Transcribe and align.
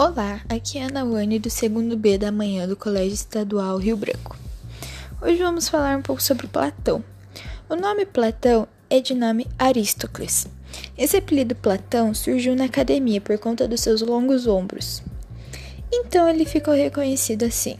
Olá, 0.00 0.42
aqui 0.48 0.78
é 0.78 0.84
Ana 0.84 1.04
Wane 1.04 1.40
do 1.40 1.50
segundo 1.50 1.96
B 1.96 2.16
da 2.16 2.30
manhã 2.30 2.68
do 2.68 2.76
Colégio 2.76 3.14
Estadual 3.14 3.78
Rio 3.78 3.96
Branco. 3.96 4.36
Hoje 5.20 5.42
vamos 5.42 5.68
falar 5.68 5.98
um 5.98 6.02
pouco 6.02 6.22
sobre 6.22 6.46
Platão. 6.46 7.02
O 7.68 7.74
nome 7.74 8.06
Platão 8.06 8.68
é 8.88 9.00
de 9.00 9.12
nome 9.12 9.48
Aristócles. 9.58 10.46
Esse 10.96 11.16
apelido 11.16 11.56
Platão 11.56 12.14
surgiu 12.14 12.54
na 12.54 12.66
academia 12.66 13.20
por 13.20 13.36
conta 13.38 13.66
dos 13.66 13.80
seus 13.80 14.00
longos 14.00 14.46
ombros. 14.46 15.02
Então 15.92 16.28
ele 16.28 16.44
ficou 16.44 16.74
reconhecido 16.74 17.42
assim. 17.42 17.76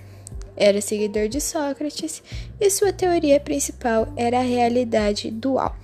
Era 0.57 0.81
seguidor 0.81 1.29
de 1.29 1.41
Sócrates 1.41 2.21
e 2.59 2.69
sua 2.69 2.93
teoria 2.93 3.39
principal 3.39 4.13
era 4.17 4.41
a 4.41 4.43
realidade 4.43 5.31
dual, 5.31 5.77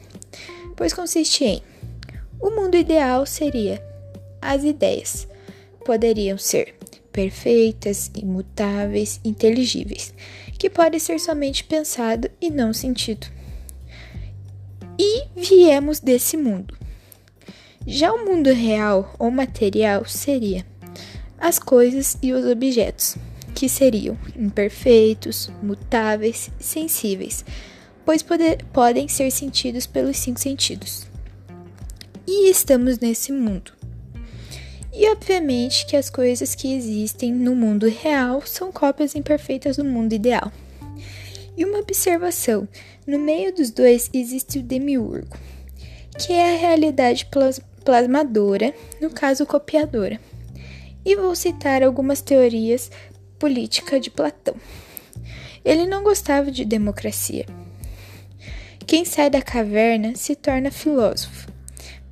pois 0.74 0.92
consistia 0.92 1.46
em: 1.46 1.62
o 2.40 2.50
mundo 2.50 2.76
ideal 2.76 3.24
seria 3.24 3.80
as 4.42 4.64
ideias 4.64 5.28
poderiam 5.84 6.38
ser 6.38 6.74
perfeitas, 7.12 8.10
imutáveis, 8.16 9.20
inteligíveis, 9.24 10.12
que 10.58 10.68
pode 10.68 10.98
ser 10.98 11.20
somente 11.20 11.62
pensado 11.62 12.28
e 12.40 12.50
não 12.50 12.72
sentido. 12.72 13.26
E 14.98 15.26
viemos 15.36 16.00
desse 16.00 16.36
mundo. 16.36 16.76
Já 17.86 18.12
o 18.12 18.24
mundo 18.24 18.50
real 18.52 19.14
ou 19.18 19.30
material 19.30 20.04
seria 20.06 20.66
as 21.38 21.58
coisas 21.58 22.16
e 22.22 22.32
os 22.32 22.44
objetos, 22.46 23.16
que 23.54 23.68
seriam 23.68 24.18
imperfeitos, 24.36 25.50
mutáveis, 25.62 26.50
sensíveis, 26.58 27.44
pois 28.04 28.22
poder, 28.22 28.64
podem 28.72 29.06
ser 29.06 29.30
sentidos 29.30 29.86
pelos 29.86 30.16
cinco 30.16 30.40
sentidos. 30.40 31.06
E 32.26 32.48
estamos 32.50 32.98
nesse 32.98 33.30
mundo. 33.30 33.72
E 34.94 35.10
obviamente 35.10 35.86
que 35.86 35.96
as 35.96 36.08
coisas 36.08 36.54
que 36.54 36.72
existem 36.72 37.32
no 37.32 37.56
mundo 37.56 37.88
real 37.88 38.42
são 38.46 38.70
cópias 38.70 39.16
imperfeitas 39.16 39.76
do 39.76 39.84
mundo 39.84 40.12
ideal. 40.12 40.52
E 41.56 41.64
uma 41.64 41.78
observação: 41.78 42.68
no 43.04 43.18
meio 43.18 43.52
dos 43.52 43.70
dois 43.70 44.08
existe 44.14 44.60
o 44.60 44.62
demiurgo, 44.62 45.36
que 46.18 46.32
é 46.32 46.54
a 46.54 46.58
realidade 46.58 47.26
plas 47.26 47.60
plasmadora, 47.84 48.72
no 49.00 49.10
caso 49.10 49.44
copiadora. 49.44 50.18
E 51.04 51.16
vou 51.16 51.34
citar 51.34 51.82
algumas 51.82 52.22
teorias 52.22 52.90
políticas 53.38 54.00
de 54.00 54.10
Platão. 54.10 54.54
Ele 55.62 55.86
não 55.86 56.02
gostava 56.02 56.50
de 56.50 56.64
democracia. 56.64 57.44
Quem 58.86 59.04
sai 59.04 59.28
da 59.28 59.42
caverna 59.42 60.14
se 60.14 60.34
torna 60.34 60.70
filósofo. 60.70 61.53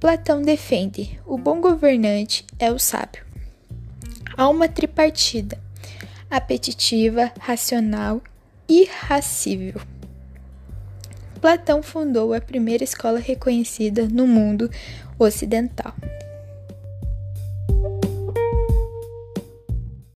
Platão 0.03 0.43
defende: 0.43 1.17
o 1.25 1.39
bom 1.39 1.61
governante 1.61 2.45
é 2.59 2.73
o 2.73 2.77
sábio. 2.77 3.25
Há 4.37 4.49
uma 4.49 4.69
tripartida: 4.69 5.57
apetitiva, 6.29 7.31
racional 7.39 8.21
e 8.69 8.83
irracível. 8.83 9.81
Platão 11.41 11.85
fundou 11.85 12.35
a 12.35 12.41
primeira 12.41 12.83
escola 12.83 13.21
reconhecida 13.21 14.09
no 14.09 14.27
mundo 14.27 14.69
ocidental. 15.21 15.95